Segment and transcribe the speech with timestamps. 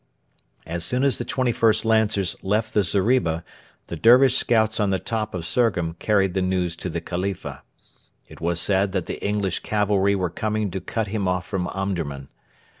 [0.65, 3.43] As soon as the 21st Lancers left the zeriba
[3.85, 7.61] the Dervish scouts on the top of Surgham carried the news to the Khalifa.
[8.27, 12.29] It was said that the English cavalry were coming to cut him off from Omdurman.